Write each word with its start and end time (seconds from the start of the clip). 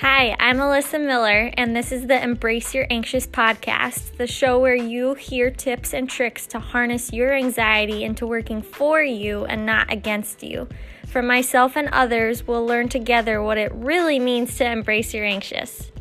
Hi, 0.00 0.34
I'm 0.40 0.56
Alyssa 0.56 0.98
Miller, 0.98 1.52
and 1.58 1.76
this 1.76 1.92
is 1.92 2.06
the 2.06 2.22
Embrace 2.22 2.72
Your 2.72 2.86
Anxious 2.88 3.26
podcast, 3.26 4.16
the 4.16 4.26
show 4.26 4.58
where 4.58 4.74
you 4.74 5.12
hear 5.12 5.50
tips 5.50 5.92
and 5.92 6.08
tricks 6.08 6.46
to 6.46 6.58
harness 6.58 7.12
your 7.12 7.34
anxiety 7.34 8.02
into 8.02 8.26
working 8.26 8.62
for 8.62 9.02
you 9.02 9.44
and 9.44 9.66
not 9.66 9.92
against 9.92 10.42
you. 10.42 10.70
For 11.08 11.20
myself 11.20 11.76
and 11.76 11.90
others, 11.92 12.46
we'll 12.46 12.64
learn 12.64 12.88
together 12.88 13.42
what 13.42 13.58
it 13.58 13.74
really 13.74 14.18
means 14.18 14.56
to 14.56 14.64
embrace 14.64 15.12
your 15.12 15.26
anxious. 15.26 15.92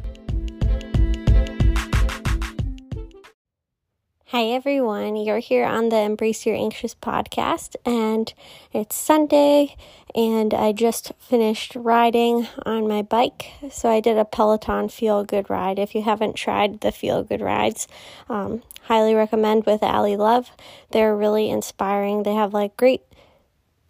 Hi, 4.31 4.43
everyone. 4.43 5.15
You're 5.15 5.39
here 5.39 5.65
on 5.65 5.89
the 5.89 5.97
Embrace 5.97 6.45
Your 6.45 6.55
Anxious 6.55 6.93
podcast, 6.93 7.75
and 7.83 8.31
it's 8.71 8.95
Sunday, 8.95 9.75
and 10.13 10.53
I 10.53 10.71
just 10.71 11.13
finished 11.17 11.73
riding 11.75 12.47
on 12.63 12.87
my 12.87 13.01
bike. 13.01 13.49
So, 13.71 13.89
I 13.89 13.99
did 13.99 14.19
a 14.19 14.25
Peloton 14.25 14.87
Feel 14.87 15.23
Good 15.23 15.49
ride. 15.49 15.79
If 15.79 15.95
you 15.95 16.03
haven't 16.03 16.35
tried 16.35 16.81
the 16.81 16.91
Feel 16.91 17.23
Good 17.23 17.41
rides, 17.41 17.87
um, 18.29 18.61
highly 18.83 19.15
recommend 19.15 19.65
with 19.65 19.81
Ally 19.81 20.13
Love. 20.15 20.51
They're 20.91 21.15
really 21.15 21.49
inspiring. 21.49 22.21
They 22.21 22.35
have 22.35 22.53
like 22.53 22.77
great 22.77 23.01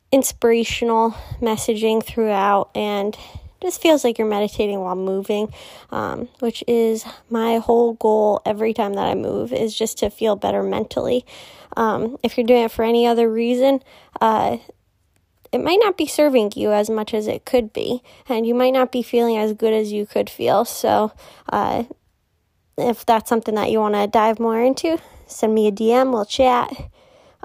inspirational 0.10 1.12
messaging 1.42 2.02
throughout, 2.02 2.70
and 2.74 3.18
just 3.62 3.82
feels 3.82 4.04
like 4.04 4.18
you're 4.18 4.28
meditating 4.28 4.80
while 4.80 4.96
moving, 4.96 5.54
um, 5.92 6.30
which 6.40 6.64
is 6.68 7.06
my 7.30 7.58
whole 7.58 7.94
goal 7.94 8.42
every 8.46 8.74
time 8.74 8.94
that 8.94 9.08
I 9.08 9.16
move 9.16 9.52
is 9.52 9.76
just 9.76 9.98
to 10.00 10.10
feel 10.10 10.36
better 10.36 10.64
mentally. 10.64 11.26
Um, 11.78 12.18
if 12.24 12.38
you're 12.38 12.48
doing 12.48 12.66
it 12.66 12.72
for 12.72 12.84
any 12.84 13.06
other 13.06 13.30
reason, 13.30 13.82
uh, 14.22 14.58
it 15.52 15.60
might 15.60 15.80
not 15.82 15.98
be 15.98 16.06
serving 16.06 16.54
you 16.56 16.72
as 16.72 16.90
much 16.90 17.14
as 17.14 17.28
it 17.28 17.46
could 17.46 17.74
be, 17.74 18.04
and 18.28 18.46
you 18.46 18.54
might 18.54 18.74
not 18.74 18.92
be 18.92 19.02
feeling 19.02 19.38
as 19.38 19.54
good 19.54 19.74
as 19.74 19.92
you 19.92 20.06
could 20.06 20.30
feel. 20.30 20.64
So, 20.64 21.12
uh, 21.52 21.84
if 22.78 23.06
that's 23.06 23.30
something 23.30 23.56
that 23.56 23.72
you 23.72 23.80
want 23.80 23.96
to 23.96 24.08
dive 24.08 24.40
more 24.40 24.62
into, 24.62 25.00
send 25.28 25.54
me 25.54 25.68
a 25.68 25.72
DM, 25.72 26.12
we'll 26.12 26.26
chat. 26.26 26.72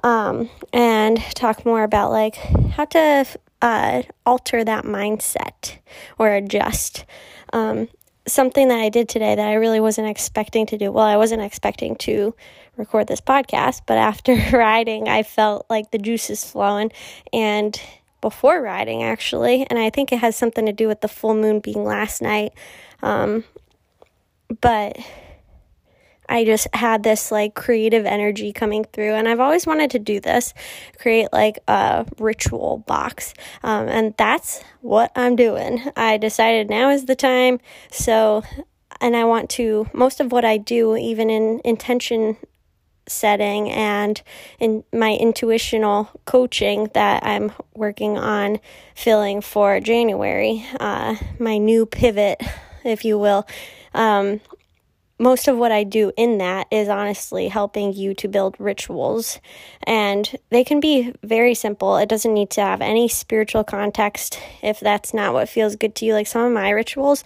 Um, 0.03 0.51
and 0.73 1.19
talk 1.35 1.65
more 1.65 1.83
about 1.83 2.11
like 2.11 2.37
how 2.37 2.85
to 2.85 3.25
uh, 3.65 4.03
alter 4.27 4.63
that 4.63 4.85
mindset 4.85 5.79
or 6.19 6.31
adjust. 6.31 7.07
Um, 7.55 7.89
something 8.27 8.69
that 8.69 8.79
I 8.79 8.91
did 8.91 9.09
today 9.09 9.35
that 9.35 9.49
I 9.49 9.55
really 9.55 9.81
wasn't 9.81 10.09
expecting 10.09 10.67
to 10.67 10.77
do. 10.77 10.93
Well, 10.93 11.07
I 11.07 11.17
wasn't 11.17 11.41
expecting 11.41 11.97
to 11.97 12.35
record 12.77 13.07
this 13.07 13.23
podcast, 13.23 13.81
but 13.87 13.97
after 13.97 14.35
riding, 14.53 15.09
I 15.09 15.23
felt 15.23 15.65
like 15.71 15.91
the 15.91 15.99
juices 15.99 16.45
flowing. 16.45 16.93
And 17.33 17.81
before 18.21 18.61
riding, 18.61 19.03
actually, 19.03 19.67
and 19.71 19.79
I 19.79 19.89
think 19.89 20.13
it 20.13 20.19
has 20.19 20.37
something 20.37 20.67
to 20.67 20.73
do 20.73 20.87
with 20.87 21.01
the 21.01 21.09
full 21.09 21.35
moon 21.35 21.61
being 21.61 21.85
last 21.85 22.21
night. 22.21 22.53
Um, 23.03 23.45
but 24.61 24.99
I 26.29 26.45
just 26.45 26.69
had 26.75 27.03
this 27.03 27.31
like 27.31 27.55
creative 27.55 28.07
energy 28.07 28.53
coming 28.53 28.85
through, 28.85 29.13
and 29.13 29.29
I've 29.29 29.41
always 29.41 29.67
wanted 29.67 29.91
to 29.93 29.99
do 29.99 30.21
this 30.21 30.55
create 30.99 31.29
like 31.33 31.59
a 31.69 32.07
ritual 32.19 32.79
box. 32.87 33.35
Um, 33.63 33.89
and 33.89 34.15
that's 34.17 34.63
what 34.81 35.13
I'm 35.15 35.37
doing. 35.37 35.83
I 35.97 36.17
decided 36.17 36.71
now 36.71 36.91
is 36.91 37.05
the 37.05 37.17
time. 37.17 37.61
So, 37.91 38.43
and 39.01 39.17
I 39.17 39.25
want 39.25 39.51
to, 39.51 39.87
most 39.93 40.21
of 40.21 40.33
what 40.33 40.45
I 40.45 40.57
do, 40.57 40.97
even 40.97 41.31
in 41.31 41.61
intention 41.65 42.37
setting 43.07 43.71
and 43.71 44.23
in 44.59 44.83
my 44.93 45.15
intuitional 45.15 46.09
coaching 46.25 46.91
that 46.95 47.25
I'm 47.25 47.53
working 47.75 48.17
on 48.17 48.61
filling 48.95 49.41
for 49.41 49.81
January, 49.81 50.65
uh, 50.81 51.17
my 51.39 51.59
new 51.59 51.87
pivot, 51.87 52.43
if 52.85 53.05
you 53.05 53.19
will. 53.19 53.47
Um, 53.93 54.41
most 55.19 55.47
of 55.47 55.57
what 55.57 55.73
I 55.73 55.85
do 55.85 56.13
in 56.17 56.39
that 56.39 56.67
is 56.71 56.89
honestly 56.89 57.49
helping 57.49 57.93
you 57.93 58.15
to 58.15 58.29
build 58.29 58.57
rituals. 58.59 59.39
And 59.85 60.29
they 60.51 60.65
can 60.65 60.81
be 60.81 61.15
very 61.23 61.55
simple. 61.55 61.97
It 61.97 62.09
doesn't 62.09 62.35
need 62.35 62.51
to 62.51 62.61
have 62.61 62.81
any 62.81 63.09
spiritual 63.09 63.65
context 63.65 64.39
if 64.63 64.81
that's 64.81 65.15
not 65.15 65.33
what 65.33 65.49
feels 65.49 65.77
good 65.77 65.95
to 65.97 66.05
you. 66.05 66.15
Like 66.15 66.27
some 66.27 66.43
of 66.43 66.53
my 66.53 66.71
rituals, 66.71 67.23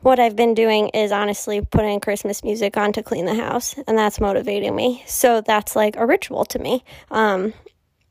what 0.00 0.18
I've 0.18 0.36
been 0.36 0.54
doing 0.54 0.88
is 0.88 1.12
honestly 1.12 1.60
putting 1.60 2.00
Christmas 2.00 2.44
music 2.44 2.76
on 2.76 2.92
to 2.92 3.02
clean 3.02 3.24
the 3.24 3.34
house, 3.34 3.74
and 3.86 3.98
that's 3.98 4.20
motivating 4.20 4.74
me. 4.74 5.02
So 5.06 5.40
that's 5.40 5.74
like 5.74 5.96
a 5.96 6.06
ritual 6.06 6.44
to 6.46 6.58
me. 6.58 6.84
Um, 7.10 7.52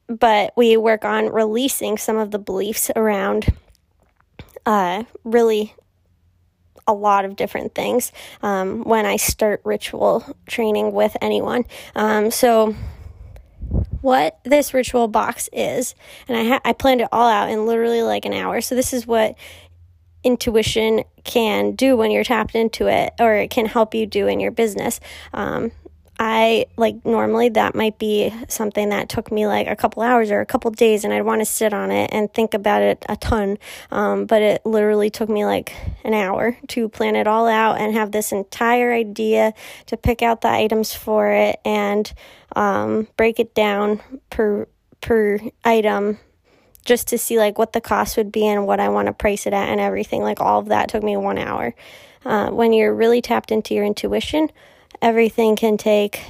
but 0.07 0.53
we 0.55 0.77
work 0.77 1.05
on 1.05 1.31
releasing 1.31 1.97
some 1.97 2.17
of 2.17 2.31
the 2.31 2.39
beliefs 2.39 2.89
around 2.95 3.47
uh, 4.65 5.03
really 5.23 5.73
a 6.87 6.93
lot 6.93 7.25
of 7.25 7.35
different 7.35 7.75
things 7.75 8.11
um, 8.41 8.83
when 8.83 9.05
I 9.05 9.17
start 9.17 9.61
ritual 9.65 10.23
training 10.47 10.93
with 10.93 11.15
anyone. 11.21 11.65
Um, 11.95 12.31
so, 12.31 12.75
what 14.01 14.39
this 14.43 14.73
ritual 14.73 15.07
box 15.07 15.49
is, 15.51 15.95
and 16.27 16.37
I 16.37 16.43
ha- 16.45 16.61
I 16.63 16.73
planned 16.73 17.01
it 17.01 17.09
all 17.11 17.29
out 17.29 17.49
in 17.49 17.65
literally 17.65 18.03
like 18.03 18.25
an 18.25 18.33
hour. 18.33 18.61
So 18.61 18.75
this 18.75 18.93
is 18.93 19.05
what 19.05 19.35
intuition 20.23 21.03
can 21.23 21.73
do 21.73 21.95
when 21.97 22.11
you're 22.11 22.23
tapped 22.23 22.55
into 22.55 22.87
it, 22.87 23.13
or 23.19 23.35
it 23.35 23.49
can 23.49 23.65
help 23.65 23.93
you 23.93 24.05
do 24.05 24.27
in 24.27 24.39
your 24.39 24.51
business. 24.51 24.99
Um, 25.33 25.71
I 26.19 26.65
like 26.77 27.05
normally 27.05 27.49
that 27.49 27.75
might 27.75 27.99
be 27.99 28.33
something 28.47 28.89
that 28.89 29.07
took 29.07 29.31
me 29.31 29.45
like 29.45 29.67
a 29.67 29.75
couple 29.75 30.01
hours 30.01 30.31
or 30.31 30.39
a 30.41 30.45
couple 30.45 30.71
days, 30.71 31.03
and 31.03 31.13
I'd 31.13 31.21
want 31.21 31.41
to 31.41 31.45
sit 31.45 31.73
on 31.73 31.91
it 31.91 32.09
and 32.11 32.33
think 32.33 32.55
about 32.55 32.81
it 32.81 33.05
a 33.07 33.15
ton. 33.15 33.57
Um, 33.91 34.25
but 34.25 34.41
it 34.41 34.65
literally 34.65 35.11
took 35.11 35.29
me 35.29 35.45
like 35.45 35.73
an 36.03 36.15
hour 36.15 36.57
to 36.69 36.89
plan 36.89 37.15
it 37.15 37.27
all 37.27 37.47
out 37.47 37.79
and 37.79 37.93
have 37.93 38.11
this 38.11 38.31
entire 38.31 38.91
idea 38.91 39.53
to 39.85 39.97
pick 39.97 40.23
out 40.23 40.41
the 40.41 40.49
items 40.49 40.93
for 40.93 41.31
it 41.31 41.59
and 41.63 42.11
um, 42.55 43.07
break 43.15 43.39
it 43.39 43.53
down 43.53 44.01
per 44.31 44.67
per 45.01 45.39
item 45.63 46.17
just 46.83 47.09
to 47.09 47.17
see 47.17 47.37
like 47.37 47.59
what 47.59 47.73
the 47.73 47.81
cost 47.81 48.17
would 48.17 48.31
be 48.31 48.47
and 48.47 48.65
what 48.65 48.79
I 48.79 48.89
want 48.89 49.05
to 49.05 49.13
price 49.13 49.45
it 49.45 49.53
at 49.53 49.69
and 49.69 49.79
everything. 49.79 50.23
Like 50.23 50.39
all 50.39 50.59
of 50.59 50.69
that 50.69 50.89
took 50.89 51.03
me 51.03 51.15
one 51.15 51.37
hour. 51.37 51.75
Uh, 52.25 52.49
when 52.49 52.73
you're 52.73 52.93
really 52.93 53.21
tapped 53.21 53.51
into 53.51 53.75
your 53.75 53.85
intuition 53.85 54.49
everything 55.01 55.55
can 55.55 55.77
take 55.77 56.21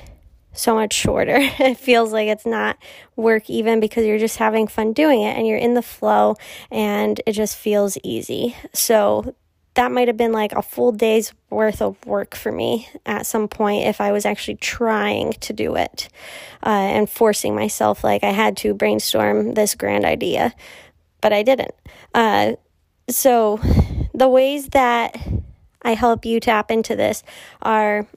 so 0.53 0.73
much 0.73 0.93
shorter. 0.93 1.37
it 1.59 1.77
feels 1.77 2.11
like 2.11 2.27
it's 2.27 2.45
not 2.45 2.77
work 3.15 3.49
even 3.49 3.79
because 3.79 4.05
you're 4.05 4.17
just 4.17 4.37
having 4.37 4.67
fun 4.67 4.93
doing 4.93 5.21
it 5.21 5.37
and 5.37 5.47
you're 5.47 5.57
in 5.57 5.73
the 5.73 5.81
flow 5.81 6.35
and 6.71 7.21
it 7.25 7.33
just 7.33 7.55
feels 7.55 7.97
easy. 8.03 8.55
So 8.73 9.35
that 9.75 9.91
might 9.91 10.07
have 10.07 10.17
been 10.17 10.31
like 10.31 10.53
a 10.53 10.61
full 10.63 10.91
day's 10.91 11.33
worth 11.51 11.83
of 11.83 12.03
work 12.05 12.35
for 12.35 12.51
me 12.51 12.89
at 13.05 13.27
some 13.27 13.47
point 13.47 13.85
if 13.85 14.01
I 14.01 14.11
was 14.11 14.25
actually 14.25 14.55
trying 14.55 15.33
to 15.33 15.53
do 15.53 15.75
it 15.75 16.09
uh, 16.65 16.69
and 16.69 17.07
forcing 17.07 17.55
myself. 17.55 18.03
Like 18.03 18.23
I 18.23 18.31
had 18.31 18.57
to 18.57 18.73
brainstorm 18.73 19.53
this 19.53 19.75
grand 19.75 20.03
idea, 20.03 20.55
but 21.21 21.31
I 21.31 21.43
didn't. 21.43 21.75
Uh, 22.13 22.53
so 23.07 23.59
the 24.15 24.27
ways 24.27 24.69
that 24.69 25.15
I 25.83 25.93
help 25.93 26.25
you 26.25 26.39
tap 26.39 26.71
into 26.71 26.95
this 26.95 27.23
are 27.61 28.07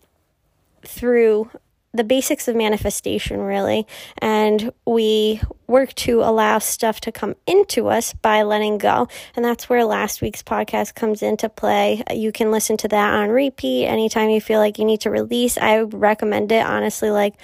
through 0.82 1.50
the 1.92 2.04
basics 2.04 2.46
of 2.46 2.54
manifestation, 2.54 3.40
really. 3.40 3.86
And 4.18 4.72
we 4.86 5.40
work 5.66 5.92
to 5.96 6.22
allow 6.22 6.60
stuff 6.60 7.00
to 7.00 7.12
come 7.12 7.34
into 7.46 7.88
us 7.88 8.12
by 8.12 8.42
letting 8.42 8.78
go. 8.78 9.08
And 9.34 9.44
that's 9.44 9.68
where 9.68 9.84
last 9.84 10.22
week's 10.22 10.42
podcast 10.42 10.94
comes 10.94 11.22
into 11.22 11.48
play. 11.48 12.02
You 12.10 12.30
can 12.30 12.52
listen 12.52 12.76
to 12.78 12.88
that 12.88 13.14
on 13.14 13.30
repeat 13.30 13.86
anytime 13.86 14.30
you 14.30 14.40
feel 14.40 14.60
like 14.60 14.78
you 14.78 14.84
need 14.84 15.00
to 15.00 15.10
release. 15.10 15.58
I 15.58 15.80
recommend 15.80 16.52
it, 16.52 16.64
honestly, 16.64 17.10
like 17.10 17.34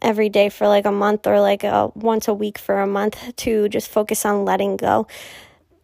every 0.00 0.30
day 0.30 0.48
for 0.48 0.66
like 0.66 0.86
a 0.86 0.92
month 0.92 1.26
or 1.26 1.40
like 1.40 1.62
a, 1.62 1.90
once 1.94 2.28
a 2.28 2.34
week 2.34 2.58
for 2.58 2.80
a 2.80 2.86
month 2.86 3.36
to 3.36 3.68
just 3.68 3.88
focus 3.88 4.24
on 4.24 4.44
letting 4.44 4.76
go 4.76 5.06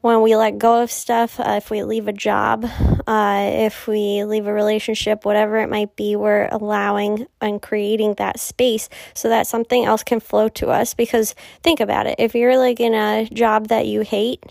when 0.00 0.22
we 0.22 0.36
let 0.36 0.58
go 0.58 0.82
of 0.82 0.90
stuff, 0.90 1.40
uh, 1.40 1.54
if 1.56 1.70
we 1.70 1.82
leave 1.82 2.06
a 2.06 2.12
job, 2.12 2.64
uh, 3.06 3.50
if 3.52 3.88
we 3.88 4.22
leave 4.24 4.46
a 4.46 4.52
relationship, 4.52 5.24
whatever 5.24 5.58
it 5.58 5.68
might 5.68 5.96
be, 5.96 6.14
we're 6.14 6.48
allowing 6.52 7.26
and 7.40 7.60
creating 7.60 8.14
that 8.14 8.38
space 8.38 8.88
so 9.14 9.28
that 9.28 9.46
something 9.46 9.84
else 9.84 10.04
can 10.04 10.20
flow 10.20 10.48
to 10.48 10.68
us. 10.68 10.94
Because 10.94 11.34
think 11.62 11.80
about 11.80 12.06
it 12.06 12.14
if 12.18 12.34
you're 12.34 12.58
like 12.58 12.78
in 12.78 12.94
a 12.94 13.28
job 13.32 13.68
that 13.68 13.86
you 13.86 14.02
hate 14.02 14.44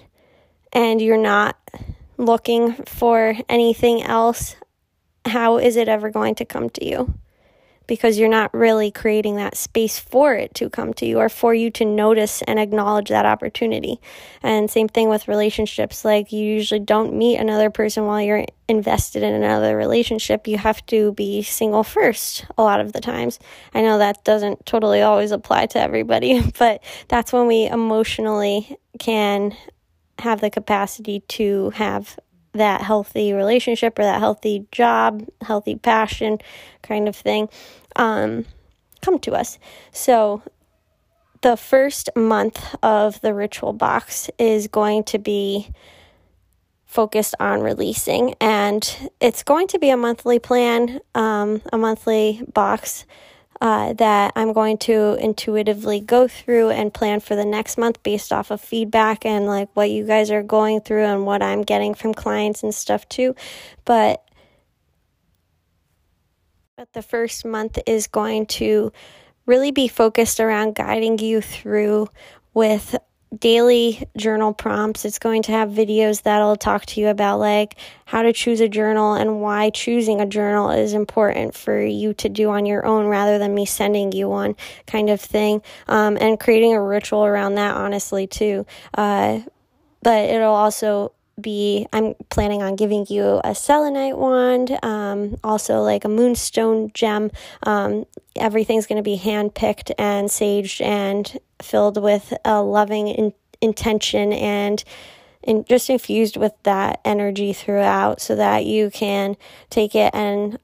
and 0.73 1.01
you're 1.01 1.17
not 1.17 1.55
looking 2.17 2.73
for 2.73 3.35
anything 3.47 4.03
else, 4.03 4.57
how 5.25 5.57
is 5.57 5.77
it 5.77 5.87
ever 5.87 6.09
going 6.09 6.35
to 6.35 6.45
come 6.45 6.69
to 6.71 6.85
you? 6.85 7.13
Because 7.87 8.19
you're 8.19 8.29
not 8.29 8.53
really 8.53 8.91
creating 8.91 9.37
that 9.37 9.57
space 9.57 9.97
for 9.97 10.35
it 10.35 10.53
to 10.55 10.69
come 10.69 10.93
to 10.95 11.05
you 11.05 11.19
or 11.19 11.29
for 11.29 11.53
you 11.53 11.71
to 11.71 11.85
notice 11.85 12.41
and 12.43 12.59
acknowledge 12.59 13.09
that 13.09 13.25
opportunity. 13.25 13.99
And 14.43 14.69
same 14.69 14.87
thing 14.87 15.09
with 15.09 15.27
relationships. 15.27 16.05
Like 16.05 16.31
you 16.31 16.43
usually 16.45 16.81
don't 16.81 17.13
meet 17.13 17.37
another 17.37 17.69
person 17.69 18.05
while 18.05 18.21
you're 18.21 18.45
invested 18.67 19.23
in 19.23 19.33
another 19.33 19.75
relationship. 19.77 20.47
You 20.47 20.57
have 20.57 20.85
to 20.87 21.13
be 21.13 21.41
single 21.41 21.83
first 21.83 22.45
a 22.57 22.63
lot 22.63 22.81
of 22.81 22.93
the 22.93 23.01
times. 23.01 23.39
I 23.73 23.81
know 23.81 23.97
that 23.97 24.23
doesn't 24.23 24.65
totally 24.65 25.01
always 25.01 25.31
apply 25.31 25.67
to 25.67 25.79
everybody, 25.81 26.41
but 26.59 26.83
that's 27.07 27.31
when 27.31 27.47
we 27.47 27.65
emotionally 27.67 28.77
can 28.99 29.55
have 30.19 30.41
the 30.41 30.49
capacity 30.49 31.21
to 31.21 31.69
have 31.71 32.17
that 32.53 32.81
healthy 32.81 33.33
relationship 33.33 33.97
or 33.99 34.03
that 34.03 34.19
healthy 34.19 34.65
job, 34.71 35.27
healthy 35.41 35.75
passion 35.75 36.39
kind 36.81 37.07
of 37.07 37.15
thing, 37.15 37.49
um, 37.95 38.45
come 39.01 39.19
to 39.19 39.33
us. 39.33 39.59
So, 39.91 40.41
the 41.41 41.55
first 41.55 42.09
month 42.15 42.75
of 42.81 43.21
the 43.21 43.33
ritual 43.33 43.71
box 43.73 44.29
is 44.39 44.67
going 44.67 45.03
to 45.03 45.19
be 45.19 45.71
focused 46.85 47.35
on 47.39 47.61
releasing, 47.61 48.33
and 48.41 49.11
it's 49.21 49.43
going 49.43 49.67
to 49.67 49.77
be 49.77 49.89
a 49.89 49.97
monthly 49.97 50.39
plan, 50.39 50.99
um, 51.13 51.61
a 51.71 51.77
monthly 51.77 52.41
box 52.53 53.05
uh, 53.59 53.93
that 53.93 54.33
I'm 54.35 54.53
going 54.53 54.77
to 54.79 55.15
intuitively 55.15 55.99
go 55.99 56.27
through 56.27 56.69
and 56.69 56.93
plan 56.93 57.19
for 57.19 57.35
the 57.35 57.45
next 57.45 57.77
month 57.77 58.01
based 58.03 58.31
off 58.31 58.51
of 58.51 58.61
feedback 58.61 59.25
and 59.25 59.45
like 59.45 59.69
what 59.73 59.89
you 59.89 60.05
guys 60.05 60.29
are 60.31 60.43
going 60.43 60.81
through 60.81 61.05
and 61.05 61.25
what 61.25 61.41
I'm 61.41 61.63
getting 61.63 61.93
from 61.93 62.13
clients 62.13 62.63
and 62.63 62.73
stuff 62.73 63.07
too. 63.09 63.35
But 63.85 64.23
but 66.75 66.93
the 66.93 67.01
first 67.01 67.43
month 67.43 67.79
is 67.87 68.05
going 68.05 68.45
to 68.45 68.91
really 69.47 69.71
be 69.71 69.87
focused 69.87 70.39
around 70.39 70.75
guiding 70.75 71.17
you 71.17 71.41
through 71.41 72.09
with 72.53 72.95
daily 73.37 74.07
journal 74.15 74.53
prompts. 74.53 75.05
It's 75.05 75.19
going 75.19 75.43
to 75.43 75.51
have 75.51 75.69
videos 75.69 76.23
that'll 76.23 76.55
talk 76.55 76.85
to 76.87 77.01
you 77.01 77.07
about 77.07 77.39
like 77.39 77.75
how 78.05 78.21
to 78.21 78.31
choose 78.33 78.61
a 78.61 78.69
journal 78.69 79.13
and 79.13 79.41
why 79.41 79.69
choosing 79.69 80.21
a 80.21 80.25
journal 80.25 80.69
is 80.71 80.93
important 80.93 81.55
for 81.55 81.81
you 81.81 82.13
to 82.15 82.29
do 82.29 82.49
on 82.49 82.65
your 82.65 82.85
own 82.85 83.07
rather 83.07 83.37
than 83.37 83.53
me 83.53 83.65
sending 83.65 84.11
you 84.11 84.29
one 84.29 84.55
kind 84.85 85.09
of 85.09 85.19
thing. 85.19 85.61
Um, 85.87 86.17
and 86.19 86.39
creating 86.39 86.73
a 86.73 86.81
ritual 86.81 87.25
around 87.25 87.55
that, 87.55 87.75
honestly, 87.75 88.27
too. 88.27 88.65
Uh, 88.93 89.39
but 90.01 90.29
it'll 90.29 90.53
also 90.53 91.11
be 91.39 91.87
I'm 91.93 92.15
planning 92.29 92.63
on 92.63 92.75
giving 92.75 93.05
you 93.09 93.41
a 93.43 93.53
selenite 93.53 94.17
wand, 94.17 94.77
um, 94.83 95.37
also 95.43 95.81
like 95.81 96.03
a 96.03 96.09
moonstone 96.09 96.91
gem. 96.93 97.31
Um, 97.63 98.05
everything's 98.35 98.87
going 98.87 98.97
to 98.97 99.03
be 99.03 99.17
hand 99.17 99.53
picked 99.53 99.91
and 99.99 100.29
saged 100.29 100.81
and 100.81 101.37
filled 101.61 102.01
with 102.01 102.33
a 102.45 102.61
loving 102.61 103.07
in- 103.07 103.33
intention 103.61 104.33
and 104.33 104.83
and 105.43 105.65
just 105.65 105.89
infused 105.89 106.35
with 106.35 106.51
that 106.63 106.99
energy 107.05 107.53
throughout 107.53 108.19
so 108.19 108.35
that 108.35 108.65
you 108.65 108.89
can 108.89 109.37
take 109.69 109.95
it 109.95 110.13
and 110.13 110.59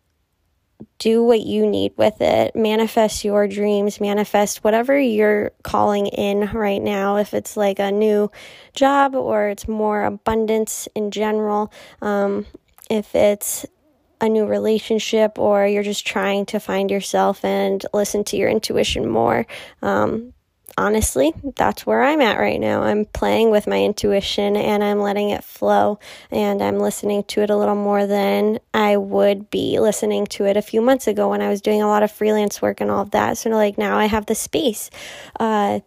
do 0.99 1.23
what 1.23 1.41
you 1.41 1.65
need 1.65 1.93
with 1.97 2.19
it. 2.21 2.55
Manifest 2.55 3.23
your 3.23 3.47
dreams, 3.47 4.01
manifest 4.01 4.63
whatever 4.63 4.99
you're 4.99 5.51
calling 5.63 6.07
in 6.07 6.51
right 6.51 6.81
now. 6.81 7.15
If 7.15 7.33
it's 7.33 7.55
like 7.55 7.79
a 7.79 7.91
new 7.91 8.29
job 8.73 9.15
or 9.15 9.47
it's 9.47 9.67
more 9.67 10.03
abundance 10.03 10.87
in 10.95 11.11
general, 11.11 11.71
um, 12.01 12.45
if 12.89 13.15
it's 13.15 13.65
a 14.19 14.29
new 14.29 14.45
relationship 14.45 15.37
or 15.37 15.67
you're 15.67 15.83
just 15.83 16.07
trying 16.07 16.45
to 16.47 16.59
find 16.59 16.89
yourself 16.89 17.43
and 17.43 17.85
listen 17.93 18.23
to 18.23 18.37
your 18.37 18.49
intuition 18.49 19.09
more. 19.09 19.45
Um, 19.81 20.33
honestly, 20.77 21.33
that's 21.55 21.85
where 21.85 22.03
I'm 22.03 22.21
at 22.21 22.39
right 22.39 22.59
now. 22.59 22.83
I'm 22.83 23.05
playing 23.05 23.51
with 23.51 23.67
my 23.67 23.83
intuition 23.83 24.55
and 24.55 24.83
I'm 24.83 24.99
letting 24.99 25.29
it 25.29 25.43
flow 25.43 25.99
and 26.31 26.61
I'm 26.61 26.79
listening 26.79 27.23
to 27.25 27.41
it 27.41 27.49
a 27.49 27.55
little 27.55 27.75
more 27.75 28.05
than 28.05 28.59
I 28.73 28.97
would 28.97 29.49
be 29.49 29.79
listening 29.79 30.25
to 30.27 30.45
it 30.45 30.57
a 30.57 30.61
few 30.61 30.81
months 30.81 31.07
ago 31.07 31.29
when 31.29 31.41
I 31.41 31.49
was 31.49 31.61
doing 31.61 31.81
a 31.81 31.87
lot 31.87 32.03
of 32.03 32.11
freelance 32.11 32.61
work 32.61 32.81
and 32.81 32.89
all 32.89 33.01
of 33.01 33.11
that. 33.11 33.37
So, 33.37 33.49
like, 33.49 33.77
now 33.77 33.97
I 33.97 34.05
have 34.05 34.25
the 34.25 34.35
space. 34.35 34.89
Uh, 35.39 35.79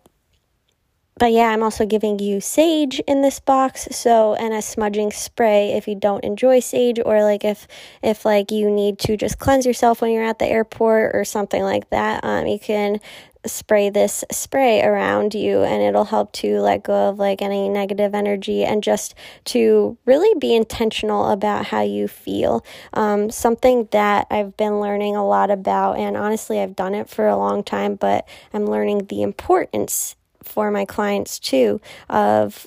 but 1.18 1.32
yeah, 1.32 1.48
I'm 1.48 1.62
also 1.62 1.86
giving 1.86 2.18
you 2.18 2.42
sage 2.42 3.00
in 3.00 3.22
this 3.22 3.40
box. 3.40 3.88
So, 3.90 4.34
and 4.34 4.52
a 4.52 4.60
smudging 4.60 5.10
spray 5.10 5.72
if 5.72 5.88
you 5.88 5.94
don't 5.94 6.22
enjoy 6.22 6.60
sage 6.60 7.00
or 7.04 7.22
like 7.22 7.42
if 7.42 7.66
if 8.02 8.26
like 8.26 8.50
you 8.50 8.70
need 8.70 8.98
to 9.00 9.16
just 9.16 9.38
cleanse 9.38 9.64
yourself 9.64 10.02
when 10.02 10.10
you're 10.10 10.24
at 10.24 10.38
the 10.38 10.46
airport 10.46 11.14
or 11.14 11.24
something 11.24 11.62
like 11.62 11.88
that. 11.88 12.22
Um, 12.22 12.46
you 12.46 12.58
can 12.58 13.00
spray 13.48 13.90
this 13.90 14.24
spray 14.30 14.82
around 14.82 15.34
you 15.34 15.62
and 15.62 15.82
it'll 15.82 16.04
help 16.04 16.32
to 16.32 16.60
let 16.60 16.82
go 16.84 17.08
of 17.08 17.18
like 17.18 17.42
any 17.42 17.68
negative 17.68 18.14
energy 18.14 18.64
and 18.64 18.82
just 18.82 19.14
to 19.44 19.96
really 20.04 20.38
be 20.38 20.54
intentional 20.54 21.30
about 21.30 21.66
how 21.66 21.82
you 21.82 22.08
feel. 22.08 22.64
Um, 22.92 23.30
something 23.30 23.88
that 23.92 24.26
I've 24.30 24.56
been 24.56 24.80
learning 24.80 25.16
a 25.16 25.26
lot 25.26 25.50
about, 25.50 25.98
and 25.98 26.16
honestly, 26.16 26.60
I've 26.60 26.76
done 26.76 26.94
it 26.94 27.08
for 27.08 27.26
a 27.26 27.36
long 27.36 27.62
time, 27.62 27.94
but 27.94 28.28
I'm 28.52 28.66
learning 28.66 29.06
the 29.06 29.22
importance 29.22 30.16
for 30.42 30.70
my 30.70 30.84
clients 30.84 31.38
too 31.38 31.80
of 32.08 32.66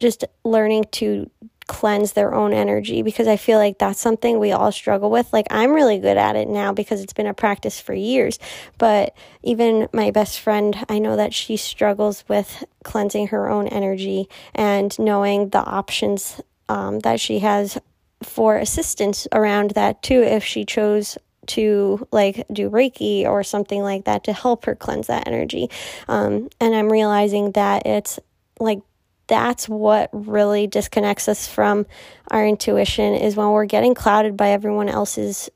just 0.00 0.24
learning 0.44 0.84
to 0.90 1.30
cleanse 1.72 2.12
their 2.12 2.34
own 2.34 2.52
energy 2.52 3.00
because 3.00 3.26
I 3.26 3.38
feel 3.38 3.58
like 3.58 3.78
that's 3.78 3.98
something 3.98 4.38
we 4.38 4.52
all 4.52 4.70
struggle 4.70 5.10
with. 5.10 5.32
Like 5.32 5.46
I'm 5.50 5.72
really 5.72 5.98
good 5.98 6.18
at 6.18 6.36
it 6.36 6.46
now 6.46 6.70
because 6.70 7.00
it's 7.00 7.14
been 7.14 7.26
a 7.26 7.32
practice 7.32 7.80
for 7.80 7.94
years, 7.94 8.38
but 8.76 9.16
even 9.42 9.88
my 9.90 10.10
best 10.10 10.38
friend, 10.38 10.84
I 10.90 10.98
know 10.98 11.16
that 11.16 11.32
she 11.32 11.56
struggles 11.56 12.24
with 12.28 12.62
cleansing 12.84 13.28
her 13.28 13.48
own 13.48 13.68
energy 13.68 14.28
and 14.54 14.96
knowing 14.98 15.48
the 15.48 15.64
options 15.64 16.42
um, 16.68 16.98
that 17.00 17.18
she 17.18 17.38
has 17.38 17.78
for 18.22 18.58
assistance 18.58 19.26
around 19.32 19.70
that 19.70 20.02
too 20.02 20.22
if 20.22 20.44
she 20.44 20.66
chose 20.66 21.16
to 21.46 22.06
like 22.12 22.46
do 22.52 22.68
Reiki 22.68 23.24
or 23.24 23.42
something 23.42 23.80
like 23.82 24.04
that 24.04 24.24
to 24.24 24.34
help 24.34 24.66
her 24.66 24.74
cleanse 24.74 25.06
that 25.06 25.26
energy. 25.26 25.70
Um, 26.06 26.50
and 26.60 26.74
I'm 26.74 26.92
realizing 26.92 27.52
that 27.52 27.86
it's 27.86 28.20
like 28.60 28.82
that's 29.26 29.68
what 29.68 30.10
really 30.12 30.66
disconnects 30.66 31.28
us 31.28 31.46
from 31.46 31.86
our 32.30 32.46
intuition 32.46 33.14
is 33.14 33.36
when 33.36 33.50
we're 33.50 33.64
getting 33.64 33.94
clouded 33.94 34.36
by 34.36 34.50
everyone 34.50 34.88
else's 34.88 35.50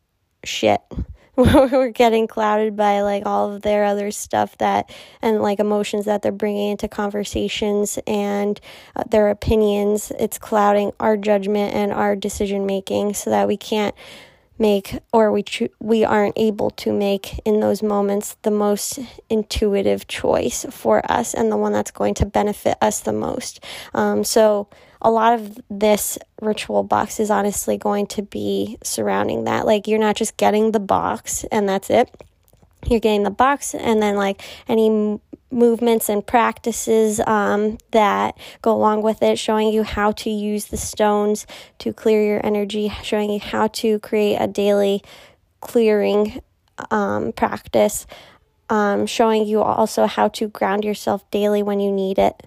shit. 0.45 0.81
we're 1.37 1.91
getting 1.91 2.27
clouded 2.27 2.75
by 2.77 3.03
like 3.03 3.27
all 3.27 3.53
of 3.53 3.61
their 3.61 3.85
other 3.85 4.11
stuff 4.11 4.57
that 4.57 4.89
and 5.21 5.43
like 5.43 5.61
emotions 5.61 6.07
that 6.07 6.23
they're 6.23 6.33
bringing 6.33 6.71
into 6.71 6.89
conversations 6.89 7.99
and 8.07 8.59
uh, 8.95 9.05
their 9.11 9.29
opinions 9.29 10.11
it's 10.19 10.39
clouding 10.39 10.93
our 10.99 11.15
judgment 11.15 11.75
and 11.75 11.93
our 11.93 12.17
decision 12.17 12.65
making 12.65 13.13
so 13.13 13.29
that 13.29 13.47
we 13.47 13.55
can't 13.55 13.95
make 14.59 14.99
or 15.13 15.31
we 15.31 15.43
cho- 15.43 15.69
we 15.81 16.05
aren't 16.05 16.37
able 16.37 16.71
to 16.71 16.93
make 16.93 17.39
in 17.45 17.61
those 17.61 17.83
moments 17.83 18.37
the 18.43 18.51
most 18.51 18.99
intuitive 19.29 20.07
choice 20.07 20.65
for 20.71 21.03
us 21.11 21.35
and 21.35 21.51
the 21.51 21.57
one 21.57 21.73
that's 21.73 21.91
going 21.91 22.15
to 22.15 22.27
benefit 22.27 22.77
us 22.81 23.01
the 23.01 23.13
most. 23.13 23.63
Um, 23.95 24.25
so 24.25 24.69
a 25.03 25.11
lot 25.11 25.35
of 25.35 25.59
this 25.71 26.19
ritual 26.41 26.83
box 26.83 27.21
is 27.21 27.31
honestly 27.31 27.77
going 27.77 28.07
to 28.09 28.23
be 28.23 28.79
surrounding 28.83 29.45
that. 29.45 29.67
Like 29.67 29.87
you're 29.87 29.99
not 29.99 30.17
just 30.17 30.37
getting 30.37 30.73
the 30.73 30.81
box 30.81 31.45
and 31.53 31.69
that's 31.69 31.91
it. 31.91 32.11
You're 32.89 33.01
getting 33.01 33.25
the 33.25 33.31
box 33.31 33.75
and 33.75 34.03
then 34.03 34.17
like 34.17 34.43
any 34.69 35.21
movements 35.51 36.09
and 36.09 36.27
practices 36.27 37.21
um, 37.21 37.79
that 37.93 38.37
go 38.63 38.73
along 38.75 39.03
with 39.03 39.23
it, 39.23 39.39
showing 39.39 39.73
you 39.73 39.83
how 39.83 40.13
to 40.13 40.31
use 40.31 40.67
the 40.67 40.77
stones 40.77 41.47
to 41.79 41.93
clear 41.93 42.25
your 42.25 42.45
energy, 42.45 42.89
showing 43.03 43.31
you 43.31 43.41
how 43.41 43.69
to 43.69 43.99
create 44.01 44.37
a 44.37 44.47
daily 44.47 45.03
clearing 45.61 46.41
um, 46.91 47.33
practice, 47.33 48.07
um, 48.69 49.07
showing 49.07 49.47
you 49.47 49.63
also 49.63 50.07
how 50.07 50.29
to 50.29 50.49
ground 50.49 50.85
yourself 50.85 51.29
daily 51.31 51.63
when 51.63 51.81
you 51.81 51.93
need 51.93 52.19
it. 52.19 52.47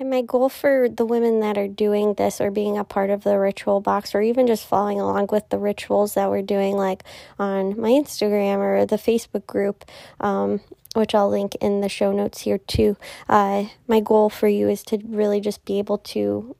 And 0.00 0.08
my 0.08 0.22
goal 0.22 0.48
for 0.48 0.88
the 0.88 1.04
women 1.04 1.40
that 1.40 1.58
are 1.58 1.68
doing 1.68 2.14
this 2.14 2.40
or 2.40 2.50
being 2.50 2.78
a 2.78 2.84
part 2.84 3.10
of 3.10 3.22
the 3.22 3.38
ritual 3.38 3.82
box 3.82 4.14
or 4.14 4.22
even 4.22 4.46
just 4.46 4.66
following 4.66 4.98
along 4.98 5.28
with 5.30 5.50
the 5.50 5.58
rituals 5.58 6.14
that 6.14 6.30
we're 6.30 6.40
doing, 6.40 6.74
like 6.74 7.04
on 7.38 7.78
my 7.78 7.90
Instagram 7.90 8.60
or 8.60 8.86
the 8.86 8.96
Facebook 8.96 9.46
group, 9.46 9.84
um, 10.18 10.62
which 10.94 11.14
I'll 11.14 11.28
link 11.28 11.54
in 11.56 11.82
the 11.82 11.90
show 11.90 12.12
notes 12.12 12.40
here 12.40 12.56
too. 12.56 12.96
Uh, 13.28 13.66
my 13.86 14.00
goal 14.00 14.30
for 14.30 14.48
you 14.48 14.70
is 14.70 14.82
to 14.84 14.98
really 15.06 15.38
just 15.38 15.66
be 15.66 15.78
able 15.78 15.98
to 15.98 16.56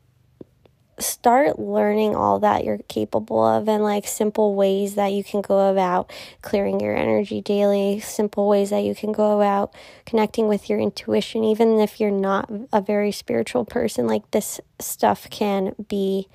start 1.00 1.58
learning 1.58 2.14
all 2.14 2.38
that 2.40 2.64
you're 2.64 2.78
capable 2.88 3.44
of 3.44 3.68
and 3.68 3.82
like 3.82 4.06
simple 4.06 4.54
ways 4.54 4.94
that 4.94 5.12
you 5.12 5.24
can 5.24 5.40
go 5.40 5.70
about 5.70 6.10
clearing 6.42 6.80
your 6.80 6.96
energy 6.96 7.40
daily, 7.40 8.00
simple 8.00 8.48
ways 8.48 8.70
that 8.70 8.84
you 8.84 8.94
can 8.94 9.12
go 9.12 9.36
about 9.36 9.74
connecting 10.06 10.48
with 10.48 10.68
your 10.68 10.78
intuition, 10.78 11.44
even 11.44 11.78
if 11.80 12.00
you're 12.00 12.10
not 12.10 12.50
a 12.72 12.80
very 12.80 13.12
spiritual 13.12 13.64
person. 13.64 14.06
Like 14.06 14.30
this 14.30 14.60
stuff 14.78 15.28
can 15.30 15.74
be 15.88 16.28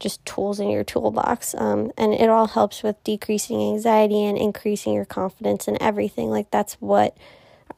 just 0.00 0.24
tools 0.24 0.58
in 0.58 0.70
your 0.70 0.82
toolbox. 0.82 1.54
Um, 1.54 1.92
and 1.96 2.12
it 2.14 2.28
all 2.28 2.48
helps 2.48 2.82
with 2.82 3.02
decreasing 3.04 3.60
anxiety 3.60 4.24
and 4.24 4.36
increasing 4.36 4.94
your 4.94 5.04
confidence 5.04 5.68
and 5.68 5.76
everything. 5.80 6.30
Like 6.30 6.50
that's 6.50 6.74
what 6.74 7.16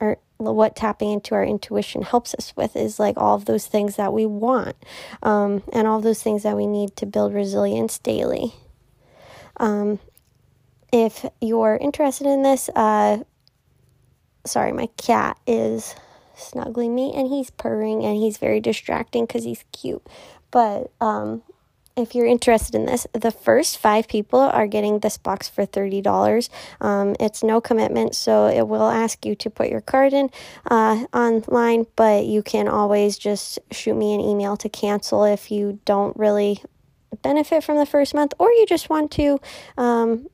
our 0.01 0.19
what 0.51 0.75
tapping 0.75 1.13
into 1.13 1.35
our 1.35 1.45
intuition 1.45 2.03
helps 2.03 2.35
us 2.35 2.53
with 2.57 2.75
is 2.77 2.99
like 2.99 3.17
all 3.17 3.35
of 3.35 3.45
those 3.45 3.67
things 3.67 3.97
that 3.97 4.13
we 4.13 4.27
want 4.27 4.77
um, 5.23 5.63
and 5.73 5.87
all 5.87 6.01
those 6.01 6.23
things 6.23 6.43
that 6.43 6.57
we 6.57 6.67
need 6.67 6.97
to 6.97 7.07
build 7.07 7.35
resilience 7.35 7.99
daily. 7.99 8.55
Um, 9.59 9.99
if 10.93 11.25
you're 11.41 11.77
interested 11.81 12.27
in 12.27 12.43
this, 12.43 12.69
uh, 12.71 13.19
sorry, 14.45 14.73
my 14.73 14.87
cat 14.97 15.39
is 15.47 15.95
snuggling 16.35 16.95
me 16.95 17.13
and 17.15 17.29
he's 17.29 17.51
purring 17.51 18.05
and 18.05 18.17
he's 18.17 18.39
very 18.39 18.61
distracting 18.61 19.27
because 19.27 19.45
he's 19.45 19.65
cute. 19.73 20.05
But 20.51 20.91
um, 21.01 21.43
if 21.97 22.15
you're 22.15 22.27
interested 22.27 22.75
in 22.75 22.87
this, 22.87 23.07
the 23.13 23.31
first 23.31 23.79
five 23.79 24.09
people 24.09 24.41
are 24.41 24.67
getting 24.67 25.01
this 25.01 25.19
box 25.19 25.49
for 25.49 25.67
$30. 25.67 26.49
Um, 26.81 27.15
it's 27.21 27.43
no 27.43 27.61
commitment, 27.61 28.15
so 28.15 28.47
it 28.47 28.67
will 28.67 28.89
ask 28.89 29.27
you 29.27 29.35
to 29.37 29.51
put 29.51 29.69
your 29.69 29.81
card 29.81 30.13
in 30.13 30.31
uh, 30.71 31.05
online, 31.13 31.87
but 31.97 32.25
you 32.25 32.43
can 32.43 32.69
always 32.69 33.19
just 33.19 33.59
shoot 33.71 33.95
me 33.95 34.15
an 34.15 34.21
email 34.21 34.57
to 34.59 34.69
cancel 34.69 35.25
if 35.25 35.51
you 35.51 35.81
don't 35.85 36.17
really 36.17 36.63
benefit 37.21 37.63
from 37.63 37.77
the 37.77 37.87
first 37.87 38.15
month 38.15 38.33
or 38.39 38.51
you 38.51 38.65
just 38.67 38.89
want 38.89 39.11
to 39.11 39.39
um, 39.77 40.27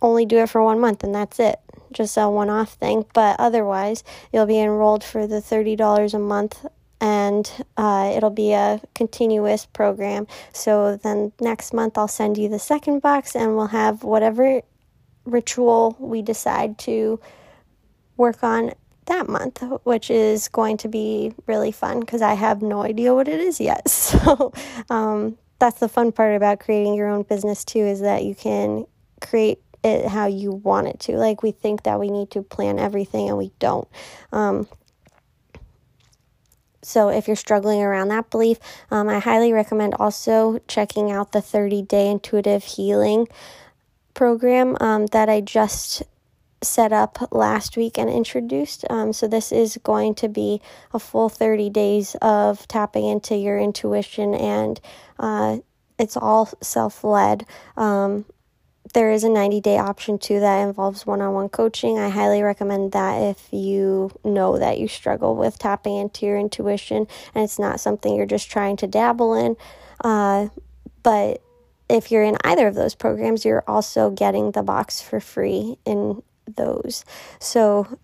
only 0.00 0.24
do 0.24 0.38
it 0.38 0.48
for 0.48 0.62
one 0.62 0.80
month 0.80 1.04
and 1.04 1.14
that's 1.14 1.38
it. 1.38 1.58
Just 1.92 2.16
a 2.16 2.28
one 2.28 2.50
off 2.50 2.74
thing. 2.74 3.04
But 3.12 3.38
otherwise, 3.38 4.02
you'll 4.32 4.46
be 4.46 4.58
enrolled 4.58 5.04
for 5.04 5.26
the 5.26 5.36
$30 5.36 6.14
a 6.14 6.18
month 6.18 6.64
and 7.28 7.50
uh, 7.76 8.12
it'll 8.14 8.30
be 8.30 8.52
a 8.52 8.80
continuous 8.94 9.66
program. 9.66 10.26
So 10.52 10.96
then 10.96 11.32
next 11.40 11.72
month 11.72 11.96
I'll 11.96 12.08
send 12.08 12.38
you 12.38 12.48
the 12.48 12.58
second 12.58 13.00
box 13.00 13.34
and 13.34 13.56
we'll 13.56 13.68
have 13.68 14.02
whatever 14.04 14.62
ritual 15.24 15.96
we 15.98 16.22
decide 16.22 16.78
to 16.78 17.20
work 18.16 18.42
on 18.42 18.72
that 19.06 19.28
month, 19.28 19.62
which 19.84 20.10
is 20.10 20.48
going 20.48 20.76
to 20.78 20.88
be 20.88 21.34
really 21.46 21.72
fun 21.72 22.00
because 22.00 22.22
I 22.22 22.34
have 22.34 22.62
no 22.62 22.82
idea 22.82 23.14
what 23.14 23.28
it 23.28 23.40
is 23.40 23.60
yet. 23.60 23.86
So 24.14 24.52
um, 24.90 25.36
that's 25.58 25.80
the 25.80 25.88
fun 25.88 26.12
part 26.12 26.36
about 26.36 26.60
creating 26.60 26.94
your 26.94 27.08
own 27.08 27.22
business 27.22 27.64
too 27.64 27.80
is 27.80 28.00
that 28.00 28.24
you 28.24 28.34
can 28.34 28.86
create 29.20 29.60
it 29.82 30.06
how 30.06 30.26
you 30.26 30.52
want 30.52 30.88
it 30.88 30.98
to. 31.00 31.16
Like 31.16 31.42
we 31.42 31.52
think 31.52 31.82
that 31.82 32.00
we 32.00 32.10
need 32.10 32.30
to 32.32 32.42
plan 32.42 32.78
everything 32.78 33.28
and 33.28 33.38
we 33.38 33.50
don't. 33.58 33.88
Um, 34.32 34.66
so, 36.84 37.08
if 37.08 37.26
you're 37.26 37.36
struggling 37.36 37.82
around 37.82 38.08
that 38.08 38.30
belief, 38.30 38.58
um, 38.90 39.08
I 39.08 39.18
highly 39.18 39.52
recommend 39.52 39.94
also 39.94 40.60
checking 40.68 41.10
out 41.10 41.32
the 41.32 41.40
30 41.40 41.82
day 41.82 42.10
intuitive 42.10 42.64
healing 42.64 43.26
program 44.12 44.76
um, 44.80 45.06
that 45.06 45.28
I 45.28 45.40
just 45.40 46.02
set 46.62 46.92
up 46.92 47.28
last 47.30 47.76
week 47.76 47.98
and 47.98 48.08
introduced. 48.08 48.84
Um, 48.90 49.12
so, 49.12 49.26
this 49.26 49.50
is 49.50 49.78
going 49.82 50.14
to 50.16 50.28
be 50.28 50.60
a 50.92 50.98
full 50.98 51.28
30 51.28 51.70
days 51.70 52.16
of 52.20 52.68
tapping 52.68 53.06
into 53.06 53.34
your 53.34 53.58
intuition, 53.58 54.34
and 54.34 54.80
uh, 55.18 55.58
it's 55.98 56.16
all 56.16 56.50
self 56.60 57.02
led. 57.02 57.46
Um, 57.76 58.26
there 58.94 59.10
is 59.10 59.24
a 59.24 59.28
90 59.28 59.60
day 59.60 59.76
option 59.76 60.18
too 60.18 60.40
that 60.40 60.66
involves 60.66 61.04
one 61.04 61.20
on 61.20 61.34
one 61.34 61.48
coaching. 61.48 61.98
I 61.98 62.08
highly 62.08 62.42
recommend 62.42 62.92
that 62.92 63.18
if 63.18 63.52
you 63.52 64.10
know 64.24 64.58
that 64.58 64.78
you 64.78 64.88
struggle 64.88 65.36
with 65.36 65.58
tapping 65.58 65.96
into 65.96 66.26
your 66.26 66.38
intuition 66.38 67.08
and 67.34 67.44
it's 67.44 67.58
not 67.58 67.80
something 67.80 68.14
you're 68.14 68.24
just 68.24 68.50
trying 68.50 68.76
to 68.78 68.86
dabble 68.86 69.34
in. 69.34 69.56
Uh, 70.02 70.48
but 71.02 71.42
if 71.88 72.10
you're 72.10 72.22
in 72.22 72.36
either 72.44 72.66
of 72.68 72.74
those 72.74 72.94
programs, 72.94 73.44
you're 73.44 73.64
also 73.66 74.10
getting 74.10 74.52
the 74.52 74.62
box 74.62 75.02
for 75.02 75.20
free 75.20 75.76
in 75.84 76.22
those. 76.46 77.04
So 77.40 77.98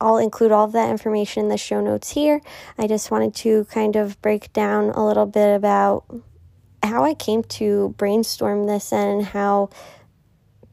I'll 0.00 0.18
include 0.18 0.52
all 0.52 0.64
of 0.64 0.72
that 0.72 0.90
information 0.90 1.44
in 1.44 1.48
the 1.48 1.58
show 1.58 1.80
notes 1.80 2.12
here. 2.12 2.40
I 2.78 2.86
just 2.86 3.10
wanted 3.10 3.34
to 3.36 3.64
kind 3.66 3.96
of 3.96 4.20
break 4.22 4.52
down 4.52 4.90
a 4.90 5.04
little 5.04 5.26
bit 5.26 5.54
about 5.54 6.04
how 6.82 7.04
I 7.04 7.14
came 7.14 7.42
to 7.42 7.94
brainstorm 7.98 8.66
this 8.66 8.92
and 8.92 9.24
how 9.24 9.70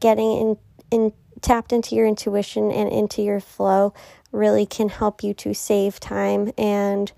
getting 0.04 0.34
in, 0.34 0.58
in 0.92 1.14
tapped 1.40 1.72
into 1.72 1.96
your 1.96 2.06
intuition 2.06 2.72
and 2.72 2.92
into 2.92 3.22
your 3.22 3.40
flow 3.40 3.94
really 4.34 4.66
can 4.66 4.90
help 4.90 5.24
you 5.24 5.34
to 5.34 5.54
save 5.54 5.98
time 5.98 6.52
and 6.58 7.14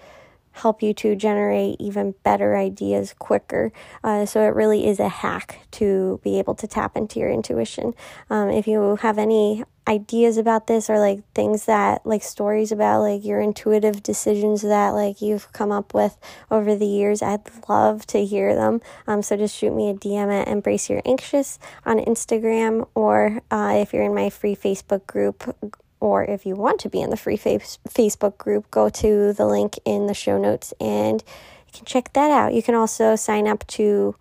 help 0.52 0.84
you 0.84 0.94
to 0.94 1.16
generate 1.16 1.76
even 1.80 2.14
better 2.24 2.56
ideas 2.56 3.16
quicker. 3.18 3.72
Uh, 4.04 4.24
so 4.26 4.42
it 4.44 4.54
really 4.54 4.86
is 4.86 5.00
a 5.00 5.10
hack 5.10 5.60
to 5.72 6.20
be 6.24 6.38
able 6.38 6.54
to 6.54 6.68
tap 6.68 6.96
into 6.96 7.20
your 7.20 7.30
intuition. 7.30 7.94
Um, 8.30 8.50
if 8.50 8.68
you 8.68 8.98
have 8.98 9.18
any 9.18 9.64
ideas 9.88 10.38
about 10.38 10.68
this 10.68 10.90
or 10.90 11.00
like 11.00 11.22
things 11.34 11.66
that 11.66 12.06
like 12.06 12.24
stories 12.24 12.72
about 12.72 13.02
like 13.02 13.24
your 13.24 13.40
intuitive 13.40 14.02
decisions 14.02 14.62
that 14.62 14.90
like 14.90 15.22
you've 15.22 15.52
come 15.54 15.72
up 15.72 15.94
with 15.94 16.18
over 16.50 16.76
the 16.76 16.88
years 16.88 17.22
i'd 17.22 17.42
love 17.70 18.04
to 18.08 18.26
hear 18.26 18.56
them 18.56 18.82
um, 19.06 19.22
so 19.22 19.38
just 19.38 19.56
shoot 19.56 19.76
me 19.76 19.90
a 19.90 19.94
dm 19.94 20.34
at 20.34 20.48
embrace 20.48 20.90
your 20.90 21.02
anxious 21.06 21.60
on 21.86 22.00
instagram 22.00 22.88
or 22.96 23.42
uh, 23.52 23.74
if 23.76 23.94
you're 23.94 24.04
in 24.04 24.16
my 24.16 24.30
free 24.30 24.56
facebook 24.56 25.06
group 25.06 25.56
or 26.00 26.24
if 26.24 26.46
you 26.46 26.56
want 26.56 26.80
to 26.82 26.90
be 26.90 27.02
in 27.02 27.10
the 27.10 27.18
free 27.18 27.38
face- 27.38 27.80
Facebook 27.90 28.38
group, 28.38 28.70
go 28.70 28.90
to 28.90 29.34
the 29.34 29.46
link 29.46 29.80
in 29.86 30.06
the 30.06 30.14
show 30.14 30.38
notes 30.38 30.72
and 30.80 31.24
you 31.66 31.74
can 31.74 31.86
check 31.86 32.14
that 32.14 32.30
out. 32.30 32.54
You 32.54 32.62
can 32.62 32.76
also 32.76 33.16
sign 33.16 33.48
up 33.48 33.66
to 33.68 34.16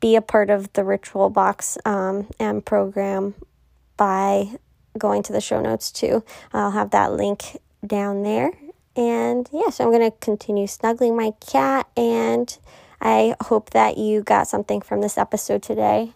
be 0.00 0.14
a 0.14 0.20
part 0.20 0.50
of 0.50 0.70
the 0.74 0.84
Ritual 0.84 1.30
Box 1.30 1.78
um, 1.84 2.26
and 2.38 2.64
program 2.64 3.34
by 3.96 4.58
going 4.96 5.22
to 5.24 5.32
the 5.32 5.40
show 5.40 5.60
notes 5.60 5.90
too. 5.90 6.24
I'll 6.52 6.72
have 6.72 6.90
that 6.90 7.12
link 7.12 7.58
down 7.86 8.22
there. 8.22 8.52
And 8.96 9.48
yeah, 9.52 9.70
so 9.70 9.84
I'm 9.84 9.90
going 9.90 10.10
to 10.10 10.16
continue 10.18 10.66
snuggling 10.66 11.16
my 11.16 11.32
cat, 11.46 11.86
and 11.98 12.56
I 13.00 13.36
hope 13.42 13.70
that 13.70 13.98
you 13.98 14.22
got 14.22 14.48
something 14.48 14.80
from 14.80 15.02
this 15.02 15.18
episode 15.18 15.62
today. 15.62 16.14